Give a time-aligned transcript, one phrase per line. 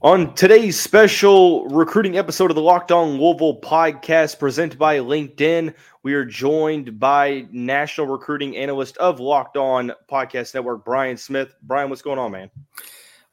[0.00, 5.74] On today's special recruiting episode of the Locked On Louisville podcast presented by LinkedIn,
[6.04, 11.52] we are joined by national recruiting analyst of Locked On Podcast Network, Brian Smith.
[11.64, 12.48] Brian, what's going on, man?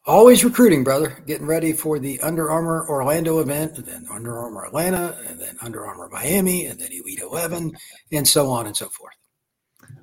[0.07, 1.21] Always recruiting, brother.
[1.27, 5.57] Getting ready for the Under Armour Orlando event, and then Under Armour Atlanta, and then
[5.61, 7.77] Under Armour Miami, and then Elite 11,
[8.11, 9.13] and so on and so forth.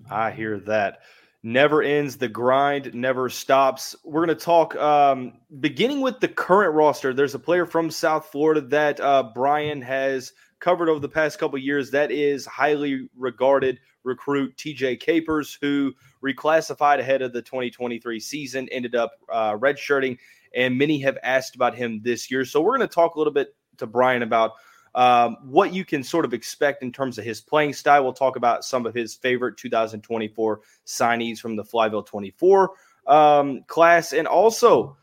[0.09, 1.01] I hear that
[1.43, 2.17] never ends.
[2.17, 3.97] The grind never stops.
[4.05, 7.13] We're going to talk um, beginning with the current roster.
[7.13, 11.59] There's a player from South Florida that uh, Brian has covered over the past couple
[11.59, 11.91] years.
[11.91, 15.93] That is highly regarded recruit TJ Capers, who
[16.23, 20.19] reclassified ahead of the 2023 season, ended up uh, redshirting,
[20.55, 22.45] and many have asked about him this year.
[22.45, 24.53] So we're going to talk a little bit to Brian about
[24.95, 28.05] um, what you can sort of expect in terms of his playing style.
[28.05, 32.73] We'll talk about some of his favorite 2024 signees from the Flyville 24
[33.07, 34.13] um, class.
[34.13, 34.97] And also,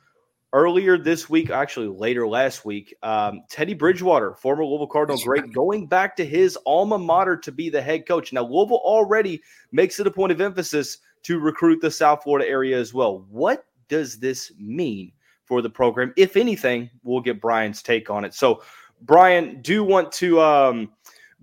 [0.53, 5.88] earlier this week, actually later last week, um, Teddy Bridgewater, former Louisville Cardinal great, going
[5.88, 8.33] back to his alma mater to be the head coach.
[8.33, 9.41] Now, Louisville already
[9.72, 13.25] makes it a point of emphasis to recruit the South Florida area as well.
[13.30, 15.11] What does this mean
[15.45, 16.13] for the program?
[16.16, 18.33] If anything, we'll get Brian's take on it.
[18.33, 18.61] So,
[19.02, 20.92] Brian, do want to um,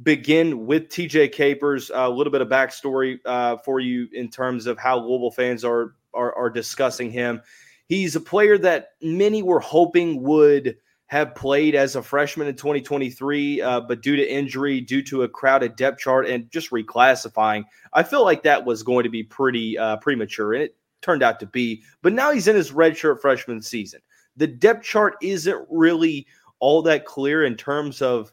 [0.03, 1.91] begin with TJ Capers.
[1.95, 5.95] A little bit of backstory uh, for you in terms of how Louisville fans are,
[6.15, 7.41] are, are discussing him.
[7.89, 10.77] He's a player that many were hoping would
[11.07, 15.29] have played as a freshman in 2023, uh, but due to injury, due to a
[15.29, 19.79] crowded depth chart, and just reclassifying, I feel like that was going to be pretty
[19.79, 21.85] uh, premature, and it turned out to be.
[22.03, 24.01] But now he's in his redshirt freshman season.
[24.37, 26.27] The depth chart isn't really
[26.61, 28.33] all that clear in terms of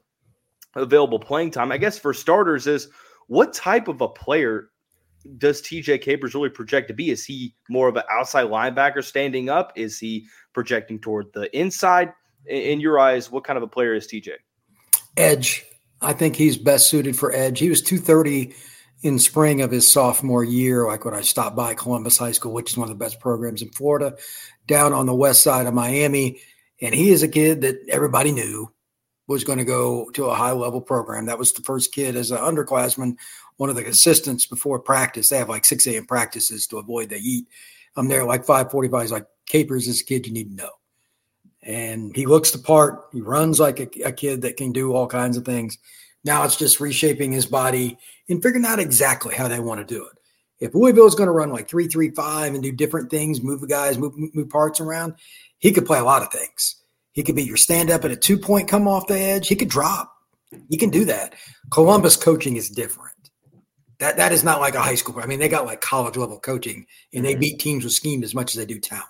[0.76, 1.72] available playing time.
[1.72, 2.90] I guess for starters, is
[3.28, 4.70] what type of a player
[5.38, 7.10] does TJ Capers really project to be?
[7.10, 9.72] Is he more of an outside linebacker standing up?
[9.76, 12.14] Is he projecting toward the inside?
[12.46, 14.32] In your eyes, what kind of a player is TJ?
[15.16, 15.66] Edge.
[16.02, 17.60] I think he's best suited for edge.
[17.60, 18.54] He was 230
[19.03, 22.72] in spring of his sophomore year, like when I stopped by Columbus High School, which
[22.72, 24.18] is one of the best programs in Florida,
[24.68, 26.42] down on the west side of Miami.
[26.81, 28.72] And he is a kid that everybody knew
[29.28, 31.25] was going to go to a high level program.
[31.25, 33.16] That was the first kid as an underclassman,
[33.57, 35.29] one of the assistants before practice.
[35.29, 36.06] They have like 6 a.m.
[36.06, 37.47] practices to avoid the heat.
[37.95, 39.01] I'm there like 545.
[39.01, 40.72] He's like, Capers is a kid you need to know.
[41.61, 43.05] And he looks the part.
[43.13, 45.78] He runs like a, a kid that can do all kinds of things.
[46.25, 47.97] Now it's just reshaping his body
[48.29, 50.17] and figuring out exactly how they want to do it.
[50.59, 53.61] If Louisville is going to run like three, three, five and do different things, move
[53.61, 55.16] the guys, move, move parts around,
[55.63, 56.75] he could play a lot of things.
[57.13, 59.47] He could be your stand up at a two point come off the edge.
[59.47, 60.13] He could drop.
[60.69, 61.35] He can do that.
[61.72, 63.16] Columbus coaching is different.
[64.00, 65.22] That that is not like a high school.
[65.22, 67.40] I mean, they got like college level coaching, and they mm-hmm.
[67.40, 69.07] beat teams with scheme as much as they do talent.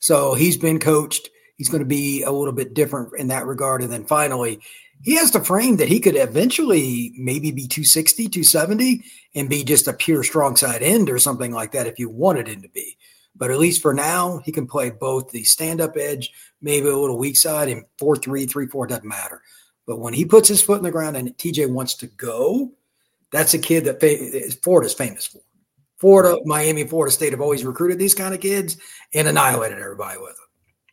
[0.00, 1.30] So he's been coached.
[1.56, 3.80] He's going to be a little bit different in that regard.
[3.80, 4.60] And then finally,
[5.02, 9.02] he has the frame that he could eventually maybe be 260, 270
[9.34, 12.48] and be just a pure strong side end or something like that if you wanted
[12.48, 12.98] him to be.
[13.40, 16.30] But at least for now, he can play both the stand up edge,
[16.60, 19.40] maybe a little weak side, and 4 3, 3 4 doesn't matter.
[19.86, 22.70] But when he puts his foot in the ground and TJ wants to go,
[23.32, 25.40] that's a kid that Ford is famous for.
[25.96, 28.76] Florida, Miami, Florida State have always recruited these kind of kids
[29.14, 30.46] and annihilated everybody with them.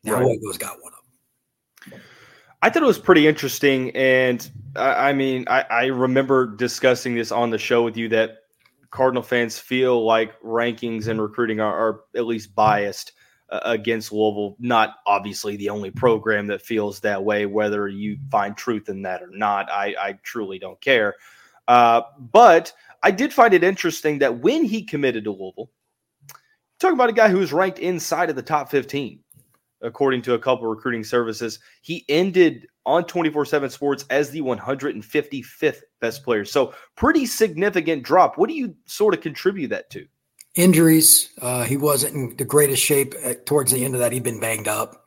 [0.05, 0.39] Now right.
[0.47, 2.01] has got one of them.
[2.61, 7.31] I thought it was pretty interesting, and I, I mean, I, I remember discussing this
[7.31, 8.39] on the show with you that
[8.91, 13.13] Cardinal fans feel like rankings and recruiting are, are at least biased
[13.49, 14.55] uh, against Louisville.
[14.59, 17.45] Not obviously the only program that feels that way.
[17.45, 21.15] Whether you find truth in that or not, I, I truly don't care.
[21.67, 25.71] Uh, but I did find it interesting that when he committed to Louisville,
[26.79, 29.19] talking about a guy who was ranked inside of the top 15
[29.81, 31.59] according to a couple recruiting services.
[31.81, 36.45] He ended on 24 7 sports as the 155th best player.
[36.45, 38.37] So, pretty significant drop.
[38.37, 40.07] What do you sort of contribute that to?
[40.55, 41.29] Injuries.
[41.41, 44.11] Uh, he wasn't in the greatest shape at, towards the end of that.
[44.11, 45.05] He'd been banged up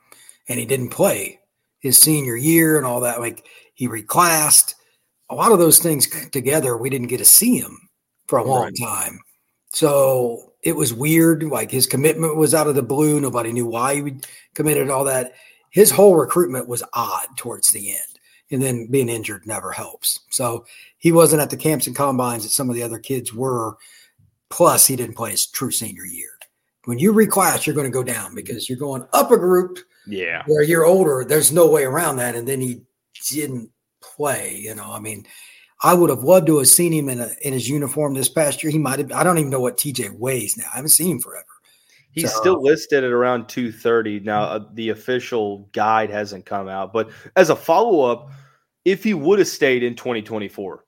[0.48, 1.40] and he didn't play
[1.80, 3.20] his senior year and all that.
[3.20, 4.74] Like he reclassed.
[5.28, 7.88] A lot of those things together, we didn't get to see him
[8.26, 8.74] for a long right.
[8.80, 9.20] time.
[9.72, 11.42] So it was weird.
[11.42, 13.20] Like his commitment was out of the blue.
[13.20, 14.14] Nobody knew why he
[14.54, 15.32] committed all that.
[15.70, 17.98] His whole recruitment was odd towards the end.
[18.52, 20.20] And then being injured never helps.
[20.30, 20.66] So
[20.98, 23.76] he wasn't at the camps and combines that some of the other kids were.
[24.48, 26.30] Plus, he didn't play his true senior year.
[26.84, 29.78] When you reclass, you're going to go down because you're going up a group.
[30.06, 30.42] Yeah.
[30.46, 32.34] Where you're older, there's no way around that.
[32.34, 32.82] And then he
[33.30, 33.70] didn't
[34.00, 34.56] play.
[34.56, 35.26] You know, I mean,
[35.82, 38.62] I would have loved to have seen him in a, in his uniform this past
[38.62, 38.70] year.
[38.70, 39.12] He might have.
[39.12, 40.66] I don't even know what TJ weighs now.
[40.72, 41.46] I haven't seen him forever.
[42.12, 44.20] He's so, still listed at around 230.
[44.20, 48.30] Now, uh, the official guide hasn't come out, but as a follow up,
[48.84, 50.84] if he would have stayed in 2024,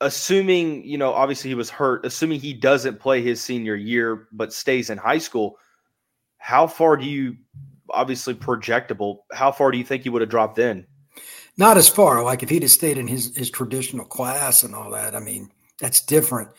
[0.00, 4.52] assuming, you know, obviously he was hurt, assuming he doesn't play his senior year but
[4.52, 5.58] stays in high school,
[6.38, 7.36] how far do you
[7.90, 10.86] obviously projectable, how far do you think he would have dropped in?
[11.56, 12.22] Not as far.
[12.22, 15.50] Like if he'd have stayed in his his traditional class and all that, I mean,
[15.80, 16.50] that's different.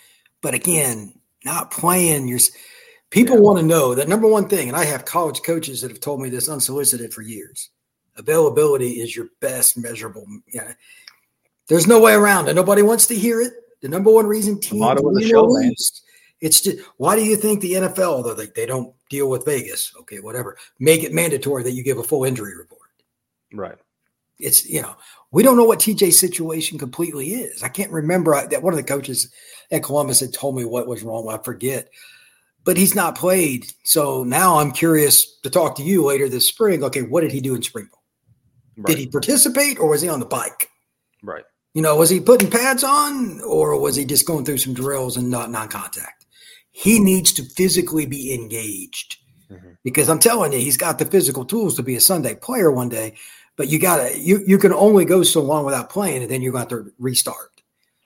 [0.42, 1.14] But again,
[1.46, 2.40] not playing your
[3.10, 3.42] people yeah.
[3.42, 6.22] want to know that number one thing, and I have college coaches that have told
[6.22, 7.70] me this unsolicited for years.
[8.16, 10.26] Availability is your best measurable.
[10.52, 10.74] Yeah.
[11.68, 12.56] There's no way around it.
[12.56, 13.54] Nobody wants to hear it.
[13.82, 16.02] The number one reason teams lose.
[16.40, 19.94] It's just why do you think the NFL, although they, they don't deal with Vegas,
[20.02, 22.90] okay, whatever, make it mandatory that you give a full injury report?
[23.54, 23.78] Right.
[24.40, 24.96] It's you know
[25.32, 27.64] we don't know what TJ's situation completely is.
[27.64, 29.32] I can't remember I, that one of the coaches
[29.72, 31.28] at Columbus had told me what was wrong.
[31.30, 31.90] I forget,
[32.64, 33.72] but he's not played.
[33.84, 36.84] So now I'm curious to talk to you later this spring.
[36.84, 38.04] Okay, what did he do in spring ball?
[38.78, 38.88] Right.
[38.88, 40.70] Did he participate or was he on the bike?
[41.24, 41.44] Right.
[41.74, 45.18] You know, was he putting pads on or was he just going through some drills
[45.18, 46.26] and not non-contact?
[46.72, 49.18] He needs to physically be engaged.
[49.52, 49.72] Mm-hmm.
[49.84, 52.90] Because I'm telling you, he's got the physical tools to be a Sunday player one
[52.90, 53.16] day
[53.58, 56.54] but you gotta you you can only go so long without playing, and then you're
[56.54, 57.62] going to to restart.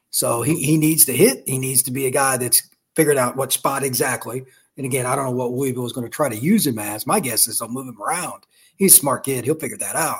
[0.10, 1.44] So he he needs to hit.
[1.46, 4.44] He needs to be a guy that's figured out what spot exactly.
[4.78, 7.06] And again, I don't know what Louisville is going to try to use him as.
[7.06, 8.44] My guess is they'll move him around.
[8.78, 9.44] He's a smart kid.
[9.44, 10.20] He'll figure that out.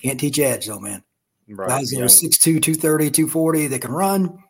[0.00, 1.02] Can't teach edge though, man.
[1.48, 1.68] Right.
[1.68, 4.42] Guys that are 6'2", 230, 240, they can run.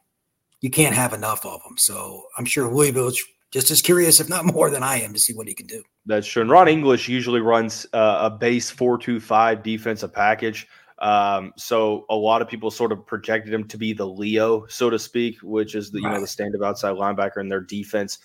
[0.61, 1.77] You can't have enough of them.
[1.77, 3.23] So I'm sure Louisville's
[3.53, 5.83] just as curious, if not more, than I am to see what he can do.
[6.05, 6.43] That's true.
[6.43, 10.67] And Ron English usually runs uh, a base four-two-five defensive package.
[10.99, 14.89] Um, so a lot of people sort of projected him to be the Leo, so
[14.89, 18.19] to speak, which is the you know the stand-up outside linebacker in their defense.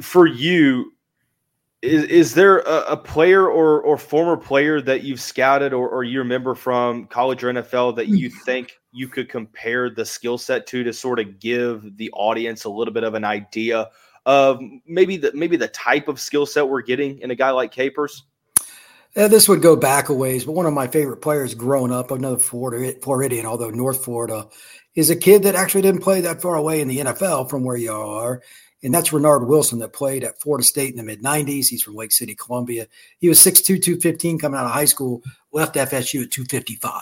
[0.00, 0.92] For you,
[1.82, 6.02] is is there a, a, player or or former player that you've scouted or, or
[6.02, 8.36] you remember from college or NFL that you hmm.
[8.44, 12.70] think you could compare the skill set to to sort of give the audience a
[12.70, 13.88] little bit of an idea
[14.26, 17.70] of maybe the maybe the type of skill set we're getting in a guy like
[17.70, 18.24] Capers?
[19.16, 22.10] Yeah, this would go back a ways, but one of my favorite players growing up,
[22.10, 24.46] another Florida, Floridian, although North Florida,
[24.98, 27.76] is a kid that actually didn't play that far away in the NFL from where
[27.76, 28.42] you are.
[28.82, 31.68] And that's Reinard Wilson that played at Florida State in the mid 90s.
[31.68, 32.88] He's from Lake City, Columbia.
[33.20, 35.22] He was 6'2, 215 coming out of high school,
[35.52, 37.00] left FSU at 255.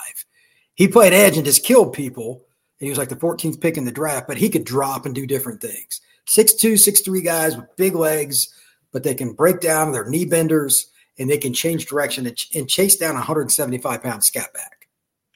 [0.75, 2.45] He played edge and just killed people.
[2.81, 5.27] He was like the 14th pick in the draft, but he could drop and do
[5.27, 6.03] different things.
[6.27, 8.55] 6'2, 6'3 guys with big legs,
[8.93, 12.69] but they can break down their knee benders and they can change direction and, and
[12.69, 14.87] chase down a 175 pound scat back.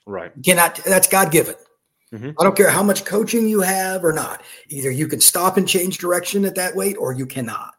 [0.04, 0.30] Right.
[0.36, 1.54] You cannot, that's God given.
[2.12, 2.30] Mm-hmm.
[2.38, 4.42] I don't care how much coaching you have or not.
[4.68, 7.74] Either you can stop and change direction at that weight or you cannot.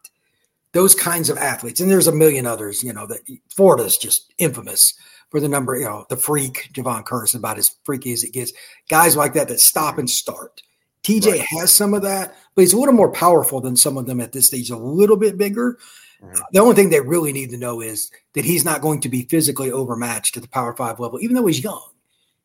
[0.72, 1.80] Those kinds of athletes.
[1.80, 3.20] And there's a million others, you know, that
[3.50, 4.94] Florida is just infamous
[5.30, 8.52] for the number, you know, the freak, Jevon Kearse, about as freaky as it gets.
[8.88, 10.62] Guys like that that stop and start.
[11.02, 11.40] TJ right.
[11.40, 14.32] has some of that, but he's a little more powerful than some of them at
[14.32, 15.78] this stage, a little bit bigger.
[16.22, 16.40] Mm-hmm.
[16.52, 19.22] The only thing they really need to know is that he's not going to be
[19.22, 21.91] physically overmatched at the Power Five level, even though he's young.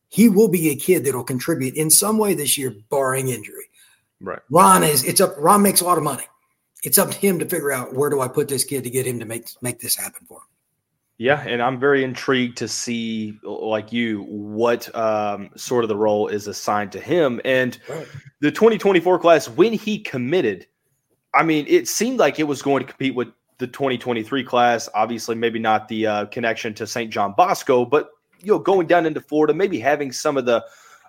[0.09, 3.65] He will be a kid that will contribute in some way this year, barring injury.
[4.21, 4.39] Right.
[4.49, 5.33] Ron is it's up.
[5.37, 6.23] Ron makes a lot of money.
[6.83, 9.05] It's up to him to figure out where do I put this kid to get
[9.05, 10.47] him to make make this happen for him.
[11.19, 16.27] Yeah, and I'm very intrigued to see, like you, what um, sort of the role
[16.27, 17.41] is assigned to him.
[17.43, 18.05] And right.
[18.39, 20.67] the 2024 class, when he committed,
[21.33, 24.89] I mean, it seemed like it was going to compete with the 2023 class.
[24.93, 27.11] Obviously, maybe not the uh, connection to St.
[27.11, 30.63] John Bosco, but you know, going down into Florida, maybe having some of the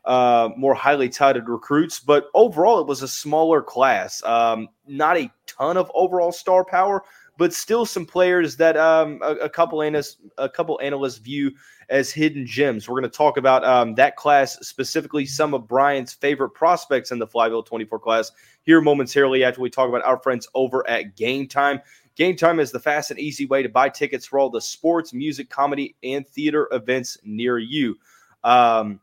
[0.04, 2.00] uh, more highly touted recruits.
[2.00, 4.22] But overall, it was a smaller class.
[4.24, 7.02] Um, not a ton of overall star power,
[7.36, 11.52] but still some players that um, a, a, couple analysts a couple analysts view
[11.88, 12.88] as hidden gems.
[12.88, 17.18] We're going to talk about um, that class specifically, some of Brian's favorite prospects in
[17.18, 18.32] the Flyville 24 class
[18.62, 21.80] here momentarily after we talk about our friends over at Game Time.
[22.18, 25.14] Game Time is the fast and easy way to buy tickets for all the sports,
[25.14, 27.96] music, comedy, and theater events near you.
[28.42, 28.98] Um,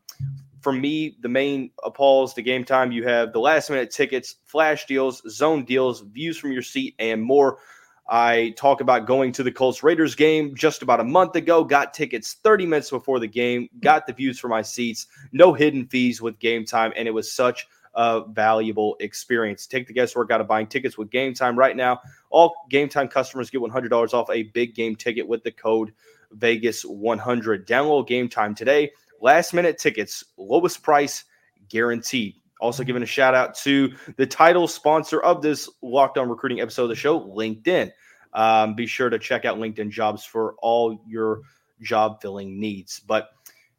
[0.59, 4.85] for me, the main appalls to game time, you have the last minute tickets, flash
[4.85, 7.59] deals, zone deals, views from your seat, and more.
[8.09, 11.93] I talk about going to the Colts Raiders game just about a month ago, got
[11.93, 16.21] tickets 30 minutes before the game, got the views for my seats, no hidden fees
[16.21, 17.65] with game time, and it was such
[17.95, 19.67] a valuable experience.
[19.67, 21.99] Take the guesswork out of buying tickets with game time right now.
[22.29, 25.93] All game time customers get $100 off a big game ticket with the code
[26.37, 27.65] Vegas100.
[27.65, 28.91] Download game time today.
[29.21, 31.23] Last minute tickets, lowest price
[31.69, 32.35] guaranteed.
[32.61, 36.83] Also, giving a shout out to the title sponsor of this Locked On Recruiting episode
[36.83, 37.91] of the show, LinkedIn.
[38.33, 41.41] Um, be sure to check out LinkedIn Jobs for all your
[41.81, 42.99] job filling needs.
[42.99, 43.29] But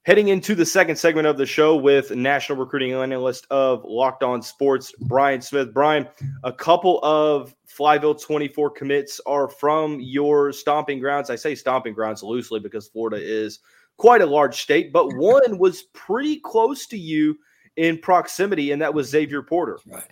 [0.06, 4.40] heading into the second segment of the show with national recruiting analyst of Locked On
[4.40, 5.74] Sports, Brian Smith.
[5.74, 6.06] Brian,
[6.44, 11.28] a couple of Flyville 24 commits are from your stomping grounds.
[11.28, 13.58] I say stomping grounds loosely because Florida is
[13.96, 17.36] quite a large state, but one was pretty close to you
[17.74, 19.80] in proximity, and that was Xavier Porter.
[19.88, 20.04] Right.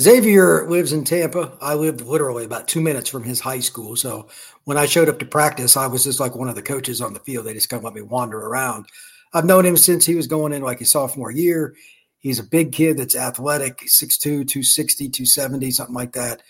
[0.00, 1.52] Xavier lives in Tampa.
[1.60, 3.94] I lived literally about two minutes from his high school.
[3.94, 4.26] So
[4.64, 7.12] when I showed up to practice, I was just like one of the coaches on
[7.12, 7.44] the field.
[7.44, 8.86] They just kind of let me wander around.
[9.34, 11.74] I've known him since he was going in like his sophomore year.
[12.18, 16.42] He's a big kid that's athletic, 6'2, 260, 270, something like that.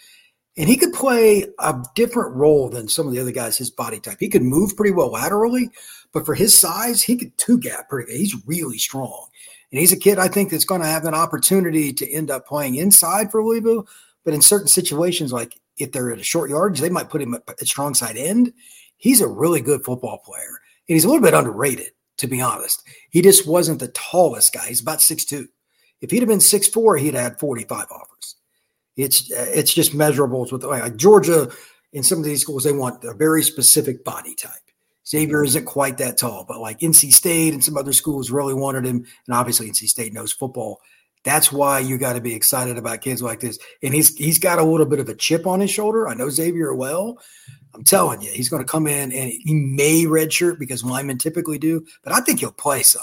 [0.56, 3.98] And he could play a different role than some of the other guys his body
[3.98, 4.18] type.
[4.20, 5.70] He could move pretty well laterally,
[6.12, 8.20] but for his size, he could two gap pretty good.
[8.20, 9.26] He's really strong.
[9.72, 12.46] And he's a kid I think that's going to have an opportunity to end up
[12.46, 13.88] playing inside for Louisville.
[14.24, 17.34] But in certain situations, like if they're at a short yardage, they might put him
[17.34, 18.52] at strong side end.
[18.96, 20.60] He's a really good football player.
[20.88, 22.82] And he's a little bit underrated, to be honest.
[23.10, 24.68] He just wasn't the tallest guy.
[24.68, 25.48] He's about six two.
[26.00, 28.36] If he'd have been six four, he'd have had 45 offers.
[28.96, 31.50] It's uh, it's just measurables with like Georgia
[31.94, 34.52] in some of these schools, they want a very specific body type.
[35.06, 38.84] Xavier isn't quite that tall, but like NC State and some other schools really wanted
[38.84, 39.06] him.
[39.26, 40.80] And obviously NC State knows football.
[41.24, 43.58] That's why you got to be excited about kids like this.
[43.82, 46.06] And he's he's got a little bit of a chip on his shoulder.
[46.06, 47.18] I know Xavier well.
[47.74, 51.58] I'm telling you, he's going to come in and he may redshirt because linemen typically
[51.58, 53.02] do, but I think he'll play some.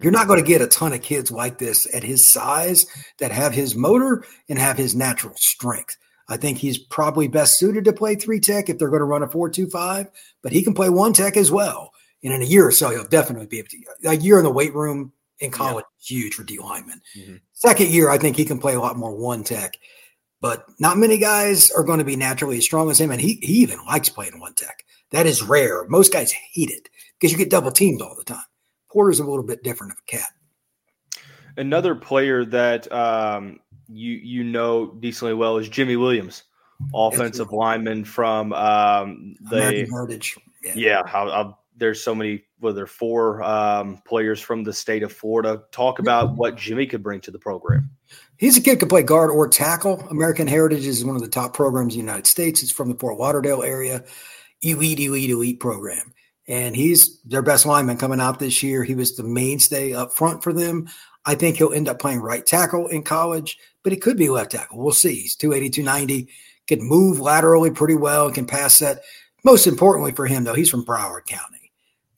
[0.00, 2.86] You're not going to get a ton of kids like this at his size
[3.18, 5.96] that have his motor and have his natural strength.
[6.28, 9.22] I think he's probably best suited to play three tech if they're going to run
[9.22, 10.10] a four two five,
[10.42, 11.92] but he can play one tech as well.
[12.22, 14.08] And in a year or so, he'll definitely be able to.
[14.08, 16.18] A year in the weight room in college yeah.
[16.18, 17.00] huge for D lineman.
[17.16, 17.36] Mm-hmm.
[17.52, 19.76] Second year, I think he can play a lot more one tech,
[20.40, 23.10] but not many guys are going to be naturally as strong as him.
[23.10, 24.84] And he, he even likes playing one tech.
[25.10, 25.86] That is rare.
[25.88, 26.88] Most guys hate it
[27.18, 28.44] because you get double teamed all the time.
[28.90, 30.28] Porter's a little bit different of a cat.
[31.56, 36.44] Another player that um, you you know decently well is Jimmy Williams,
[36.94, 40.36] offensive lineman from um, the Heritage.
[40.62, 42.44] Yeah, yeah how, how, there's so many.
[42.64, 45.64] Well, there four um, players from the state of Florida.
[45.70, 47.90] Talk about what Jimmy could bring to the program.
[48.38, 50.00] He's a kid could play guard or tackle.
[50.08, 52.62] American Heritage is one of the top programs in the United States.
[52.62, 54.02] It's from the Fort Lauderdale area.
[54.62, 56.14] Elite, elite, elite program.
[56.48, 58.82] And he's their best lineman coming out this year.
[58.82, 60.88] He was the mainstay up front for them.
[61.26, 64.52] I think he'll end up playing right tackle in college, but he could be left
[64.52, 64.82] tackle.
[64.82, 65.16] We'll see.
[65.16, 66.32] He's 280, 290,
[66.66, 69.04] can move laterally pretty well, can pass set.
[69.44, 71.53] Most importantly for him, though, he's from Broward County.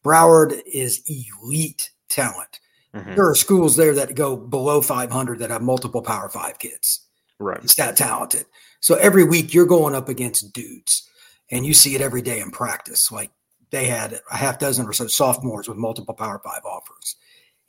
[0.06, 2.60] Broward is elite talent.
[2.94, 3.14] Mm-hmm.
[3.14, 7.06] There are schools there that go below 500 that have multiple Power Five kids.
[7.38, 7.62] Right.
[7.62, 8.46] It's that talented.
[8.80, 11.08] So every week you're going up against dudes,
[11.50, 13.10] and you see it every day in practice.
[13.10, 13.30] Like
[13.70, 17.16] they had a half dozen or so sophomores with multiple Power Five offers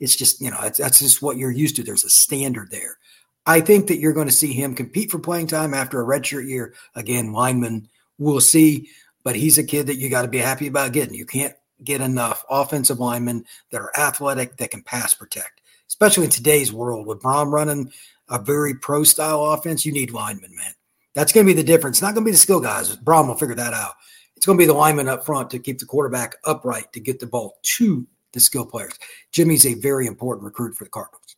[0.00, 1.82] it's just you know that's just what you're used to.
[1.82, 2.98] There's a standard there.
[3.46, 6.48] I think that you're going to see him compete for playing time after a redshirt
[6.48, 6.74] year.
[6.94, 8.88] Again, lineman, we'll see,
[9.24, 11.14] but he's a kid that you got to be happy about getting.
[11.14, 11.54] You can't
[11.84, 17.06] get enough offensive linemen that are athletic that can pass protect, especially in today's world
[17.06, 17.92] with Brohm running
[18.28, 19.86] a very pro style offense.
[19.86, 20.72] You need linemen, man.
[21.14, 22.00] That's going to be the difference.
[22.00, 22.96] Not going to be the skill guys.
[22.96, 23.94] Brohm will figure that out.
[24.36, 27.18] It's going to be the linemen up front to keep the quarterback upright to get
[27.18, 28.92] the ball to the skill players.
[29.32, 31.36] Jimmy's a very important recruit for the Cardinals.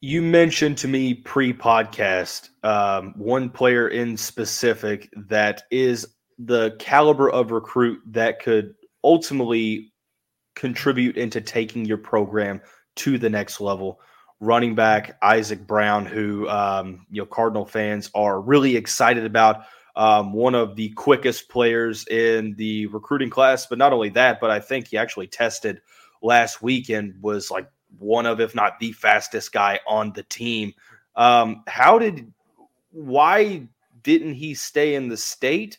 [0.00, 6.06] You mentioned to me pre podcast um, one player in specific that is
[6.38, 8.74] the caliber of recruit that could
[9.04, 9.92] ultimately
[10.54, 12.60] contribute into taking your program
[12.96, 14.00] to the next level.
[14.40, 19.64] Running back Isaac Brown, who um, you know Cardinal fans are really excited about
[19.96, 23.66] um, one of the quickest players in the recruiting class.
[23.66, 25.80] But not only that, but I think he actually tested
[26.22, 27.66] last week and was like
[27.98, 30.74] one of, if not the fastest guy on the team.
[31.14, 32.30] Um, how did,
[32.90, 33.66] why
[34.02, 35.78] didn't he stay in the state?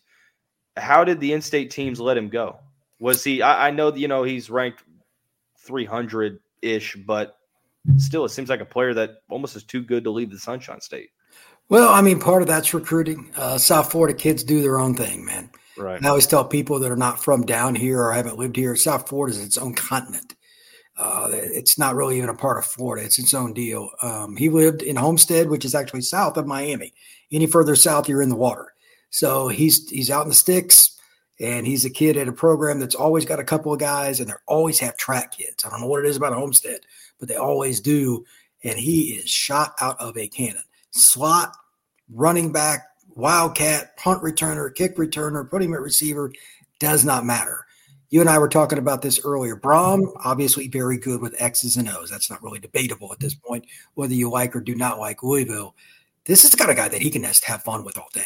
[0.77, 2.59] How did the in state teams let him go?
[2.99, 4.83] Was he, I, I know, you know, he's ranked
[5.59, 7.37] 300 ish, but
[7.97, 10.81] still, it seems like a player that almost is too good to leave the Sunshine
[10.81, 11.09] State.
[11.69, 13.31] Well, I mean, part of that's recruiting.
[13.35, 15.49] Uh, South Florida kids do their own thing, man.
[15.77, 16.03] Right.
[16.03, 19.07] I always tell people that are not from down here or haven't lived here, South
[19.07, 20.33] Florida is its own continent.
[20.97, 23.05] Uh, it's not really even a part of Florida.
[23.05, 23.91] It's its own deal.
[24.01, 26.93] Um, he lived in Homestead, which is actually south of Miami.
[27.31, 28.73] Any further south, you're in the water.
[29.09, 30.99] So he's he's out in the sticks,
[31.39, 34.29] and he's a kid at a program that's always got a couple of guys, and
[34.29, 35.63] they always have track kids.
[35.63, 36.81] I don't know what it is about Homestead,
[37.19, 38.25] but they always do.
[38.63, 41.55] And he is shot out of a cannon slot,
[42.11, 46.31] running back, wildcat, punt returner, kick returner, put him at receiver,
[46.79, 47.65] does not matter.
[48.09, 49.55] You and I were talking about this earlier.
[49.55, 52.09] Brohm, obviously very good with X's and O's.
[52.09, 55.75] That's not really debatable at this point, whether you like or do not like Louisville.
[56.25, 58.23] This is the kind of guy that he can just have fun with all day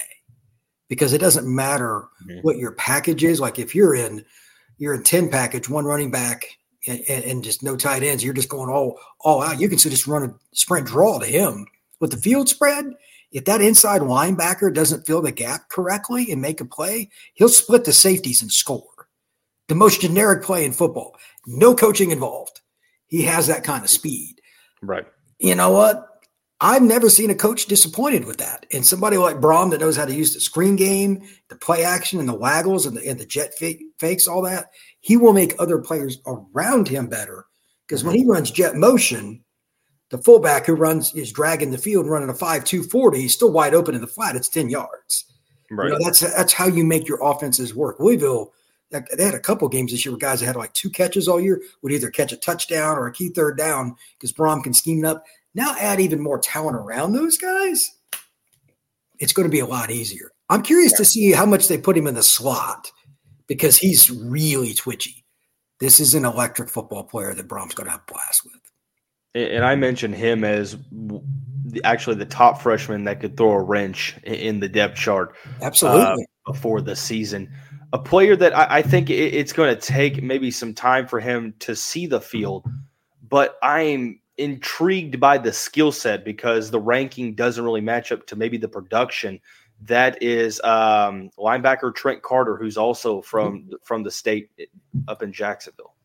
[0.92, 2.40] because it doesn't matter mm-hmm.
[2.42, 3.40] what your package is.
[3.40, 4.26] Like if you're in
[4.78, 6.44] you're in 10 package, one running back
[6.86, 9.62] and, and, just no tight ends, you're just going all all out.
[9.62, 11.66] You can just run a sprint draw to him.
[12.02, 12.92] With the field spread,
[13.32, 17.86] if that inside linebacker doesn't fill the gap correctly and make a play, he'll split
[17.86, 19.08] the safeties and score.
[19.70, 21.16] The most generic play in football.
[21.48, 22.60] No coaching involved.
[23.08, 24.42] He has that kind of speed.
[24.82, 25.06] Right.
[25.40, 26.06] You know what?
[26.64, 28.68] I've never seen a coach disappointed with that.
[28.72, 32.20] And somebody like Brohm that knows how to use the screen game, the play action,
[32.20, 34.68] and the waggles and the, and the jet fake, fakes, all that,
[35.00, 37.46] he will make other players around him better.
[37.88, 38.32] Because when he mm-hmm.
[38.32, 39.44] runs jet motion,
[40.12, 43.52] the fullback who runs is dragging the field running a 5 2 40, he's still
[43.52, 44.36] wide open in the flat.
[44.36, 45.26] It's 10 yards.
[45.72, 45.86] Right.
[45.86, 48.00] You know, that's that's how you make your offenses work.
[48.00, 48.54] Louisville,
[48.92, 51.40] they had a couple games this year where guys that had like two catches all
[51.40, 55.04] year would either catch a touchdown or a key third down because Brohm can scheme
[55.04, 55.24] it up.
[55.54, 57.90] Now add even more talent around those guys.
[59.20, 60.32] It's going to be a lot easier.
[60.50, 62.92] I'm curious to see how much they put him in the slot
[63.48, 65.24] because he's really twitchy.
[65.80, 68.62] This is an electric football player that Brohm's going to have blast with.
[69.34, 70.78] And I mentioned him as
[71.84, 75.36] actually the top freshman that could throw a wrench in the depth chart.
[75.62, 76.24] Absolutely.
[76.24, 77.52] Uh, before the season.
[77.94, 81.54] A player that I, I think it's going to take maybe some time for him
[81.60, 82.66] to see the field,
[83.30, 88.36] but I'm intrigued by the skill set because the ranking doesn't really match up to
[88.36, 89.40] maybe the production.
[89.84, 94.50] That is um, linebacker Trent Carter, who's also from from the state
[95.08, 95.96] up in Jacksonville.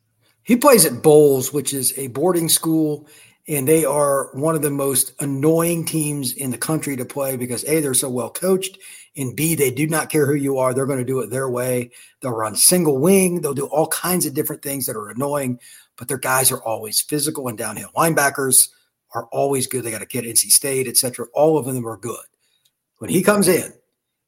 [0.43, 3.09] He plays at Bolles, which is a boarding school,
[3.49, 7.65] and they are one of the most annoying teams in the country to play because
[7.65, 8.79] a they're so well coached,
[9.17, 11.49] and b they do not care who you are; they're going to do it their
[11.49, 11.91] way.
[12.21, 13.41] They'll run single wing.
[13.41, 15.61] They'll do all kinds of different things that are annoying
[15.97, 17.91] but their guys are always physical and downhill.
[17.97, 18.69] Linebackers
[19.15, 19.85] are always good.
[19.85, 21.27] They got a kid NC State, etc.
[21.35, 22.25] All of them are good.
[22.99, 23.73] When he comes in,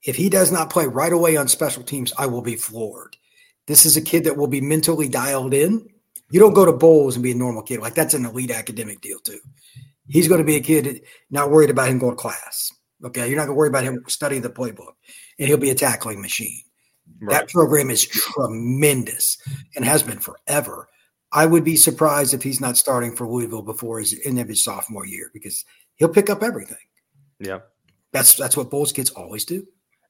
[0.03, 3.17] if he does not play right away on special teams, I will be floored.
[3.67, 5.87] This is a kid that will be mentally dialed in.
[6.31, 7.81] You don't go to Bolles and be a normal kid.
[7.81, 9.41] Like that's an elite academic deal too.
[10.07, 12.73] He's going to be a kid not worried about him going to class.
[13.05, 14.95] Okay, you're not going to worry about him studying the playbook,
[15.39, 16.61] and he'll be a tackling machine.
[17.21, 17.33] Right.
[17.33, 19.39] That program is tremendous
[19.77, 20.89] and has been forever.
[21.33, 24.65] I would be surprised if he's not starting for Louisville before his end of his
[24.65, 25.65] sophomore year because
[25.97, 26.79] he'll pick up everything.
[27.39, 27.61] Yeah,
[28.13, 29.67] that's that's what Bolles kids always do.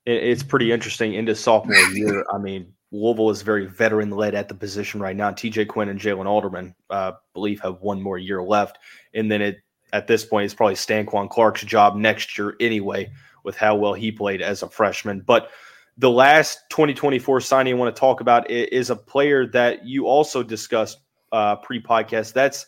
[0.06, 2.24] It's pretty interesting into sophomore year.
[2.32, 5.30] I mean, Louisville is very veteran led at the position right now.
[5.30, 8.78] TJ Quinn and Jaylin Alderman, uh, believe, have one more year left,
[9.12, 9.58] and then it
[9.92, 13.10] at this point it's probably Stanquan Clark's job next year anyway,
[13.44, 15.20] with how well he played as a freshman.
[15.20, 15.50] But
[15.96, 20.42] the last 2024 signing I want to talk about is a player that you also
[20.42, 21.00] discussed
[21.32, 22.32] uh, pre-podcast.
[22.32, 22.66] That's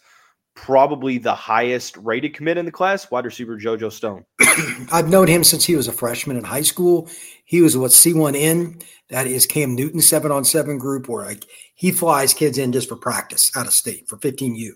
[0.55, 4.25] probably the highest rated commit in the class, wide receiver JoJo Stone.
[4.93, 7.09] I've known him since he was a freshman in high school.
[7.45, 11.91] He was what C1N, that is Cam Newton seven on seven group, where like he
[11.93, 14.73] flies kids in just for practice out of state for 15U.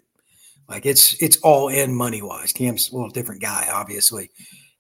[0.69, 2.53] Like it's it's all in money wise.
[2.53, 4.31] Cam's a little different guy, obviously.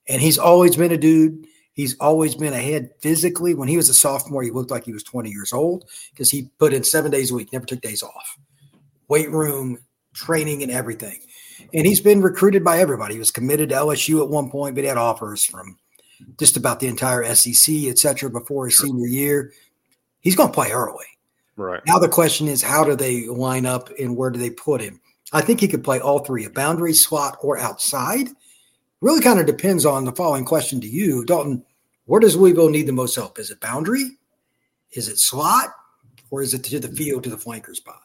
[0.08, 1.46] And he's always been a dude.
[1.74, 3.52] He's always been ahead physically.
[3.52, 6.50] When he was a sophomore, he looked like he was 20 years old because he
[6.58, 8.38] put in seven days a week, never took days off
[9.08, 9.78] weight room,
[10.12, 11.18] training, and everything.
[11.72, 13.14] And he's been recruited by everybody.
[13.14, 15.76] He was committed to LSU at one point, but he had offers from
[16.38, 19.52] just about the entire SEC, et cetera, before his senior year.
[20.20, 21.04] He's going to play early.
[21.56, 21.82] Right.
[21.86, 25.00] Now the question is, how do they line up and where do they put him?
[25.32, 28.28] I think he could play all three, a boundary slot or outside.
[29.00, 31.64] Really kind of depends on the following question to you, Dalton.
[32.06, 33.38] Where does Louisville need the most help?
[33.38, 34.18] Is it boundary?
[34.92, 35.70] Is it slot?
[36.30, 38.02] Or is it to the field to the flanker spot?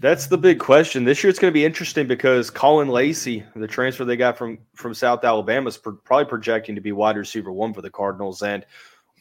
[0.00, 1.04] That's the big question.
[1.04, 4.58] This year it's going to be interesting because Caullin Lacy, the transfer they got from
[4.74, 8.42] from South Alabama, is probably projecting to be wide receiver one for the Cardinals.
[8.42, 8.64] And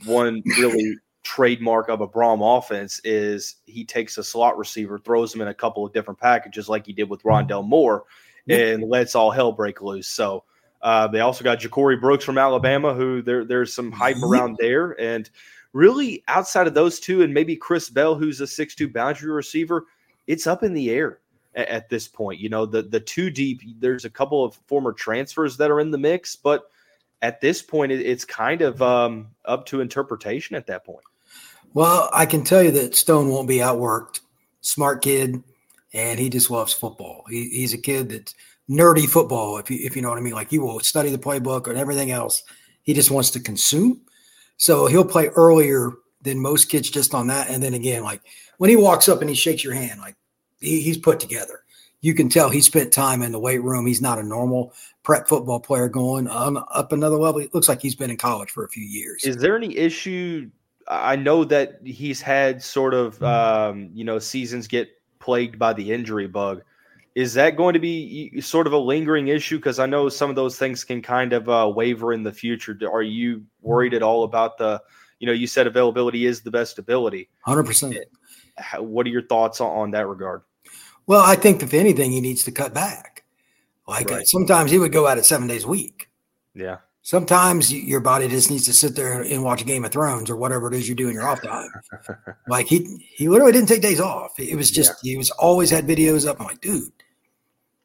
[0.05, 5.41] one really trademark of a Brohm offense is he takes a slot receiver, throws him
[5.41, 8.03] in a couple of different packages, like he did with Rondale Moore,
[8.47, 10.07] and lets all hell break loose.
[10.07, 10.43] So
[10.83, 14.91] uh, they also got Ja'Corey Brooks from Alabama, who there there's some hype around there,
[15.01, 15.27] and
[15.73, 19.85] really outside of those two, and maybe Chris Bell, who's a six-two boundary receiver
[20.27, 21.19] it's up in the air
[21.55, 22.39] at, at this point.
[22.39, 23.61] You know, the the two deep.
[23.79, 26.69] There's a couple of former transfers that are in the mix, but
[27.21, 31.03] at this point, it, it's kind of um, up to interpretation at that point.
[31.73, 34.21] Well, I can tell you that Stone won't be outworked.
[34.61, 35.41] Smart kid,
[35.93, 37.23] and he just loves football.
[37.29, 38.35] He, he's a kid that's
[38.69, 40.33] nerdy football, if you, if you know what I mean.
[40.33, 42.43] Like he will study the playbook and everything else.
[42.83, 44.01] He just wants to consume.
[44.57, 47.49] So he'll play earlier than most kids just on that.
[47.49, 48.21] And then again, like
[48.57, 50.15] when he walks up and he shakes your hand, like
[50.59, 51.63] he, he's put together.
[52.01, 53.85] You can tell he spent time in the weight room.
[53.85, 57.41] He's not a normal prep football player going on up another level.
[57.41, 59.23] It looks like he's been in college for a few years.
[59.23, 60.49] Is there any issue?
[60.87, 64.89] I know that he's had sort of, um, you know, seasons get
[65.19, 66.61] plagued by the injury bug.
[67.15, 69.57] Is that going to be sort of a lingering issue?
[69.57, 72.77] Because I know some of those things can kind of uh, waver in the future.
[72.89, 74.79] Are you worried at all about the,
[75.19, 77.27] you know, you said availability is the best ability.
[77.47, 78.03] 100%.
[78.79, 80.43] What are your thoughts on that regard?
[81.07, 83.23] Well, I think if anything, he needs to cut back.
[83.87, 84.27] Like right.
[84.27, 86.09] sometimes he would go out at seven days a week.
[86.53, 86.77] Yeah.
[87.01, 90.67] Sometimes your body just needs to sit there and watch Game of Thrones or whatever
[90.67, 91.69] it is you do in your off time.
[92.49, 94.37] like he he literally didn't take days off.
[94.37, 95.11] It was just yeah.
[95.11, 96.41] he was always had videos up.
[96.41, 96.91] I'm like, dude,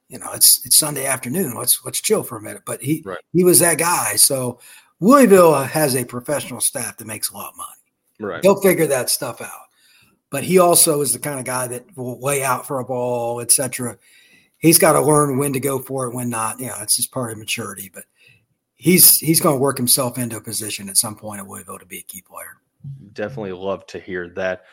[0.08, 1.54] you know, it's it's Sunday afternoon.
[1.54, 2.62] Let's let's chill for a minute.
[2.66, 3.18] But he right.
[3.32, 4.16] he was that guy.
[4.16, 4.58] So
[4.98, 8.32] Louisville has a professional staff that makes a lot of money.
[8.32, 8.42] Right.
[8.42, 9.68] He'll figure that stuff out.
[10.32, 13.40] But he also is the kind of guy that will lay out for a ball,
[13.40, 13.98] etc.
[14.56, 16.58] He's got to learn when to go for it, when not.
[16.58, 17.90] You know, it's just part of maturity.
[17.92, 18.04] But
[18.74, 21.84] he's he's going to work himself into a position at some point at Louisville to
[21.84, 22.56] be a key player.
[23.12, 24.64] Definitely love to hear that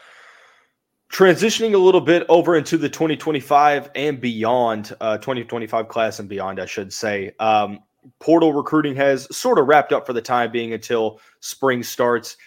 [1.11, 6.59] transitioning a little bit over into the 2025 and beyond uh, 2025 class and beyond
[6.59, 7.79] i should say um,
[8.19, 12.37] portal recruiting has sort of wrapped up for the time being until spring starts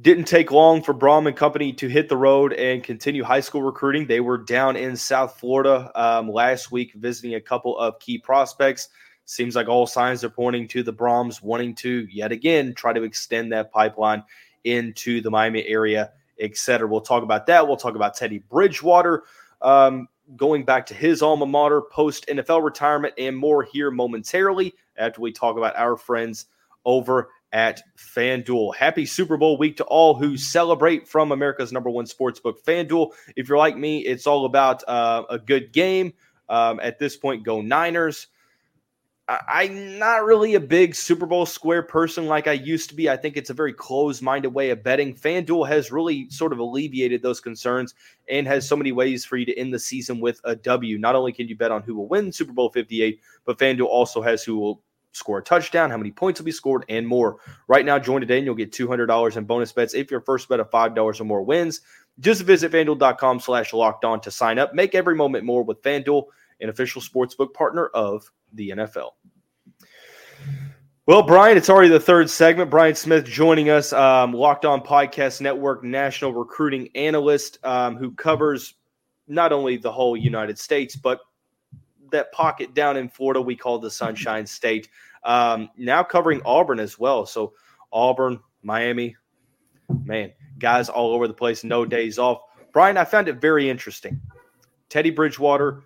[0.00, 3.62] didn't take long for Brohm and company to hit the road and continue high school
[3.62, 4.06] recruiting.
[4.06, 8.90] They were down in South Florida um, last week visiting a couple of key prospects.
[9.24, 13.02] Seems like all signs are pointing to the Brohms wanting to yet again try to
[13.02, 14.22] extend that pipeline
[14.64, 16.86] into the Miami area etc.
[16.88, 17.66] We'll talk about that.
[17.66, 19.24] We'll talk about Teddy Bridgewater
[19.62, 25.20] um, going back to his alma mater post NFL retirement and more here momentarily after
[25.20, 26.46] we talk about our friends
[26.84, 28.74] over at FanDuel.
[28.74, 33.12] Happy Super Bowl week to all who celebrate from America's number one sportsbook, FanDuel.
[33.36, 36.12] If you're like me, it's all about uh, a good game.
[36.48, 38.28] Um, at this point, go Niners.
[39.28, 43.10] I'm not really a big Super Bowl square person like I used to be.
[43.10, 45.16] I think it's a very closed minded way of betting.
[45.16, 47.92] FanDuel has really sort of alleviated those concerns
[48.28, 50.96] and has so many ways for you to end the season with a W.
[50.96, 54.22] Not only can you bet on who will win Super Bowl 58, but FanDuel also
[54.22, 54.80] has who will
[55.16, 57.38] score a touchdown, how many points will be scored, and more.
[57.68, 60.60] Right now, join today and you'll get $200 in bonus bets if your first bet
[60.60, 61.80] of $5 or more wins.
[62.20, 64.74] Just visit fanduel.com slash locked on to sign up.
[64.74, 66.24] Make every moment more with FanDuel,
[66.60, 69.10] an official sportsbook partner of the NFL.
[71.06, 72.68] Well, Brian, it's already the third segment.
[72.68, 78.74] Brian Smith joining us, um, Locked On Podcast Network national recruiting analyst um, who covers
[79.28, 81.20] not only the whole United States, but
[82.10, 84.88] that pocket down in Florida we call the Sunshine State.
[85.24, 87.26] Um, now covering Auburn as well.
[87.26, 87.54] So,
[87.92, 89.16] Auburn, Miami,
[90.04, 92.40] man, guys all over the place, no days off.
[92.72, 94.20] Brian, I found it very interesting.
[94.88, 95.82] Teddy Bridgewater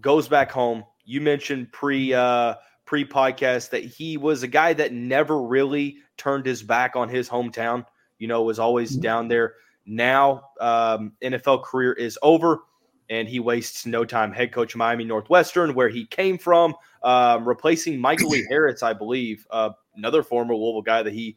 [0.00, 4.92] goes back home, you mentioned pre uh, pre podcast that he was a guy that
[4.92, 7.86] never really turned his back on his hometown.
[8.18, 9.54] You know, was always down there.
[9.86, 12.60] Now, um, NFL career is over,
[13.08, 14.32] and he wastes no time.
[14.32, 19.46] Head coach Miami Northwestern, where he came from, um, replacing Michael Lee Harris, I believe,
[19.50, 21.36] uh, another former Louisville guy that he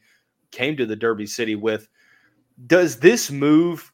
[0.52, 1.88] came to the Derby City with.
[2.68, 3.92] Does this move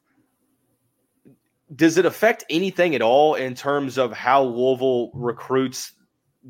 [1.74, 5.92] does it affect anything at all in terms of how Louisville recruits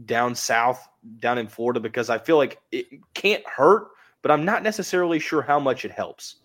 [0.04, 0.86] down south,
[1.20, 1.80] down in Florida?
[1.80, 3.88] Because I feel like it can't hurt,
[4.20, 6.36] but I'm not necessarily sure how much it helps.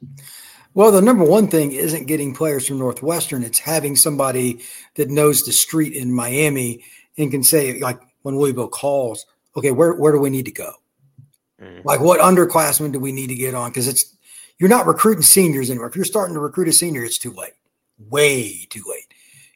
[0.74, 4.62] Well, the number one thing isn't getting players from Northwestern, it's having somebody
[4.96, 6.84] that knows the street in Miami
[7.18, 9.26] and can say, like, when Louisville calls,
[9.58, 10.72] okay, where, where do we need to go?
[11.62, 11.84] Mm.
[11.84, 13.72] Like, what underclassmen do we need to get on?
[13.72, 14.16] Because it's,
[14.60, 15.90] you're not recruiting seniors anymore.
[15.90, 17.54] If you're starting to recruit a senior, it's too late
[18.10, 19.14] way too late.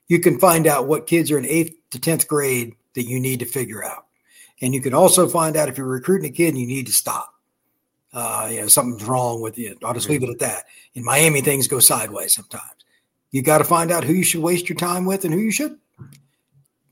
[0.07, 3.39] You can find out what kids are in eighth to 10th grade that you need
[3.39, 4.05] to figure out.
[4.61, 6.93] And you can also find out if you're recruiting a kid and you need to
[6.93, 7.33] stop.
[8.15, 9.75] Uh, you know, something's wrong with you.
[9.83, 10.63] I'll just leave it at that.
[10.93, 12.85] In Miami, things go sideways sometimes.
[13.31, 15.51] You got to find out who you should waste your time with and who you
[15.51, 15.77] should.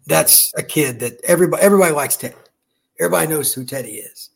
[0.05, 2.35] That's a kid that everybody everybody likes Teddy.
[2.99, 4.31] Everybody knows who Teddy is.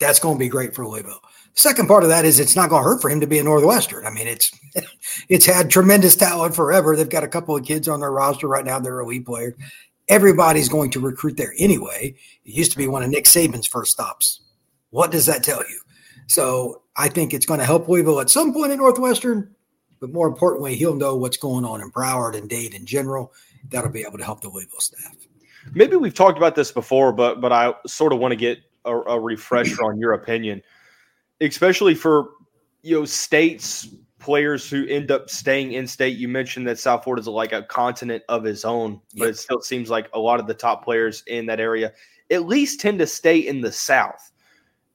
[0.00, 1.20] That's going to be great for Louisville.
[1.54, 3.44] Second part of that is it's not going to hurt for him to be a
[3.44, 4.04] Northwestern.
[4.04, 4.50] I mean, it's
[5.28, 6.96] it's had tremendous talent forever.
[6.96, 8.80] They've got a couple of kids on their roster right now.
[8.80, 9.54] They're elite players.
[10.08, 12.16] Everybody's going to recruit there anyway.
[12.44, 14.40] It used to be one of Nick Saban's first stops.
[14.90, 15.80] What does that tell you?
[16.26, 19.54] So I think it's going to help Louisville at some point in Northwestern,
[20.00, 23.32] but more importantly, he'll know what's going on in Broward and Dade in general.
[23.70, 25.14] That'll be able to help the Louisville staff.
[25.72, 28.94] Maybe we've talked about this before, but but I sort of want to get a,
[28.96, 30.62] a refresher on your opinion
[31.40, 32.30] especially for
[32.82, 36.16] you know states players who end up staying in state.
[36.16, 39.60] You mentioned that South Florida is like a continent of its own, but it still
[39.60, 41.92] seems like a lot of the top players in that area
[42.30, 44.32] at least tend to stay in the South.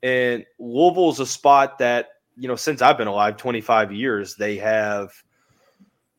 [0.04, 5.12] And Louisville's a spot that, you know, since I've been alive 25 years, they have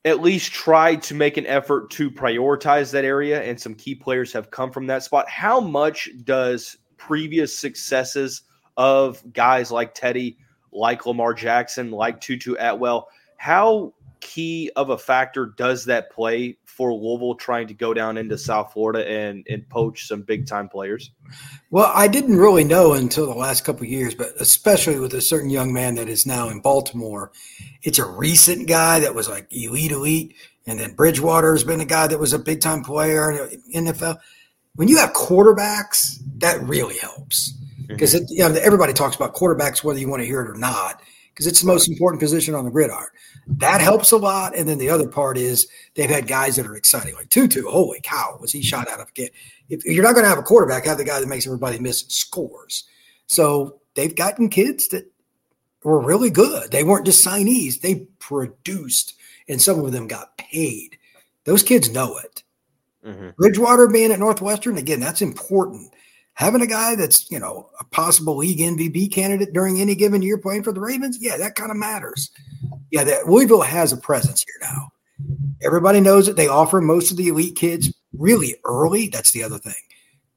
[0.05, 3.43] at least tried to make an effort to prioritize that area.
[3.43, 5.29] And some key players have come from that spot.
[5.29, 8.43] How much does previous successes
[8.77, 10.39] of guys like Teddy
[10.73, 13.09] like Lamar Jackson, like Tutu Atwell.
[13.37, 18.39] How key of a factor does that play for Louisville trying to go down into
[18.39, 21.11] South Florida and, and poach some big time players?
[21.71, 25.51] Well, I didn't really know until the last couple years, but especially with a certain
[25.51, 27.33] young man that is now in Baltimore,
[27.83, 30.35] it's a recent guy that was like elite, elite.
[30.67, 33.93] And then Bridgewater has been a guy that was a big time player in the
[33.93, 34.19] NFL.
[34.77, 37.59] When you have quarterbacks, that really helps
[37.89, 38.25] because mm-hmm.
[38.29, 41.03] you know, everybody talks about quarterbacks whether you want to hear it or not
[41.33, 43.09] because it's the most important position on the gridiron.
[43.47, 44.55] That helps a lot.
[44.55, 47.63] And then the other part is they've had guys that are exciting, like Tutu.
[47.69, 49.31] Holy cow, was he shot out of a game?
[49.69, 52.05] If you're not going to have a quarterback, have the guy that makes everybody miss
[52.09, 52.85] scores.
[53.27, 55.11] So they've gotten kids that
[55.83, 56.71] were really good.
[56.71, 59.15] They weren't just signees; they produced,
[59.49, 60.99] and some of them got paid.
[61.45, 62.43] Those kids know it.
[63.05, 63.31] Mm-hmm.
[63.37, 65.93] Bridgewater being at Northwestern again, that's important
[66.35, 70.39] having a guy that's you know a possible league MVP candidate during any given year
[70.39, 72.31] playing for the Ravens, yeah, that kind of matters.
[72.91, 74.93] Yeah, that Louisville has a presence here now.
[75.63, 79.09] Everybody knows that they offer most of the elite kids really early.
[79.09, 79.75] That's the other thing.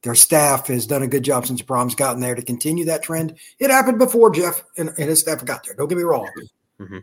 [0.03, 3.38] Their staff has done a good job since Brohm's gotten there to continue that trend.
[3.58, 5.73] It happened before Jeff and, and his staff got there.
[5.73, 6.29] Don't get me wrong,
[6.79, 6.99] mm-hmm.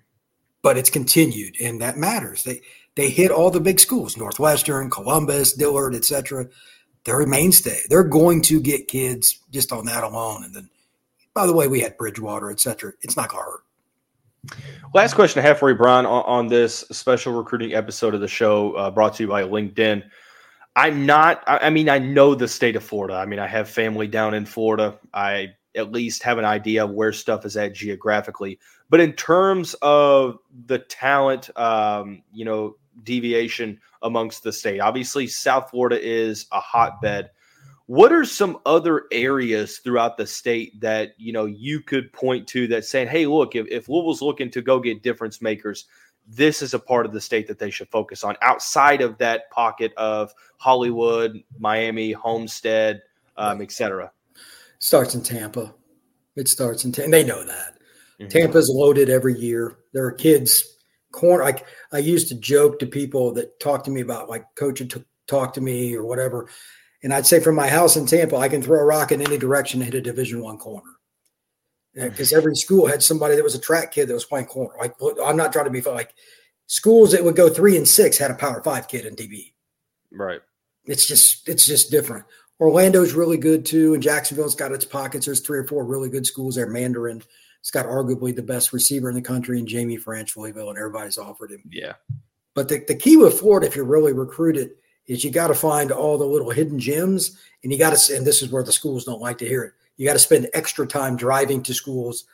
[0.63, 2.45] but it's continued, and that matters.
[2.45, 2.61] They
[2.95, 6.47] they hit all the big schools: Northwestern, Columbus, Dillard, etc
[7.05, 7.79] they're a mainstay.
[7.89, 10.45] They're going to get kids just on that alone.
[10.45, 10.71] And then,
[11.35, 12.93] by the way, we had Bridgewater, et cetera.
[13.03, 13.61] It's not going to hurt.
[14.93, 18.29] Last question I have for you, Brian, on, on this special recruiting episode of the
[18.29, 20.03] show uh, brought to you by LinkedIn.
[20.75, 23.15] I'm not, I, I mean, I know the state of Florida.
[23.15, 24.99] I mean, I have family down in Florida.
[25.15, 28.59] I at least have an idea of where stuff is at geographically.
[28.91, 34.81] But in terms of the talent, um, you know, deviation amongst the state.
[34.81, 37.31] Obviously, South Florida is a hotbed.
[37.87, 42.67] What are some other areas throughout the state that you know you could point to
[42.69, 45.87] that saying, "Hey, look, if, if Louisville's looking to go get difference makers,
[46.27, 49.51] this is a part of the state that they should focus on outside of that
[49.51, 53.03] pocket of Hollywood, Miami, Homestead,
[53.37, 54.13] um, etc."
[54.79, 55.75] Starts in Tampa.
[56.35, 57.11] It starts in Tampa.
[57.11, 57.79] They know that.
[58.19, 58.29] Mm-hmm.
[58.29, 59.79] Tampa's loaded every year.
[59.93, 60.77] There are kids
[61.13, 61.45] corner.
[61.45, 65.05] Like I used to joke to people that talk to me about like coach would
[65.27, 66.49] talk to me or whatever,
[67.03, 69.39] and I'd say from my house in Tampa, I can throw a rock in any
[69.39, 70.91] direction and hit a Division One corner.
[71.95, 72.37] Because mm.
[72.37, 74.75] every school had somebody that was a track kid that was playing corner.
[74.79, 76.15] Like I'm not trying to be like
[76.67, 79.53] schools that would go three and six had a Power Five kid in DB.
[80.11, 80.41] Right.
[80.87, 82.25] It's just it's just different.
[82.61, 85.27] Orlando's really good too, and Jacksonville's got its pockets.
[85.27, 86.69] There's three or four really good schools there.
[86.69, 87.23] Mandarin,
[87.63, 91.17] He's got arguably the best receiver in the country and Jaime Ffrench, Louisville, and everybody's
[91.17, 91.63] offered him.
[91.71, 91.95] Yeah.
[92.55, 94.73] But the, the key with Florida, if you're really recruited,
[95.07, 98.27] is you got to find all the little hidden gems, and you got to, and
[98.27, 99.73] this is where the schools don't like to hear it.
[99.97, 102.25] You got to spend extra time driving to schools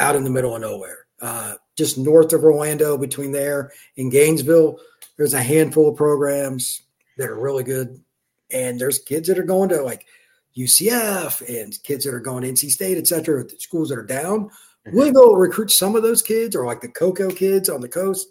[0.00, 1.06] out in the middle of nowhere.
[1.20, 4.78] Uh, just north of Orlando, between there and Gainesville,
[5.16, 6.82] there's a handful of programs
[7.18, 8.02] that are really good,
[8.50, 10.06] and there's kids that are going to like
[10.56, 14.48] UCF and kids that are going to NC State, et cetera, schools that are down.
[14.86, 14.96] Mm-hmm.
[14.96, 18.28] We'll go recruit some of those kids or like the Cocoa kids on the coast.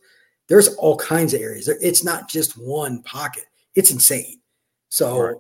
[0.48, 1.68] There's all kinds of areas.
[1.68, 3.46] It's not just one pocket.
[3.76, 4.40] It's insane.
[4.90, 5.36] So right.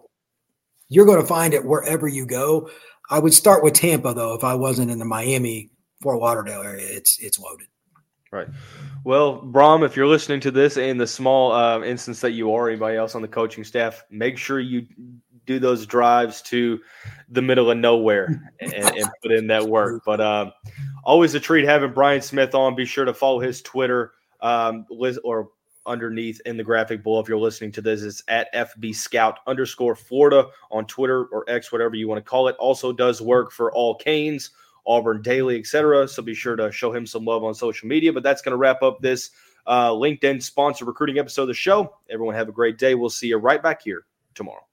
[0.89, 2.69] you're going to find it wherever you go.
[3.09, 4.33] I would start with Tampa though.
[4.33, 5.69] If I wasn't in the Miami,
[6.01, 7.67] Fort Lauderdale area, it's it's loaded.
[8.31, 8.47] Right.
[9.03, 12.67] Well, Brohm, if you're listening to this in the small uh, instance that you are
[12.67, 14.87] anybody else on the coaching staff, make sure you
[15.45, 16.79] do those drives to
[17.29, 20.03] the middle of nowhere and, and put in that work.
[20.05, 20.53] But um,
[21.03, 22.75] always a treat having Brian Smith on.
[22.75, 24.85] Be sure to follow his Twitter um,
[25.23, 25.49] or
[25.85, 28.03] underneath in the graphic below if you're listening to this.
[28.03, 32.47] It's at FB Scout underscore Florida on Twitter or X, whatever you want to call
[32.47, 32.55] it.
[32.57, 34.51] Also does work for all Canes,
[34.85, 36.07] Auburn Daily, etc.
[36.07, 38.13] So be sure to show him some love on social media.
[38.13, 39.31] But that's going to wrap up this
[39.65, 41.95] uh, LinkedIn sponsor recruiting episode of the show.
[42.09, 42.95] Everyone have a great day.
[42.95, 44.65] We'll see you right back here tomorrow.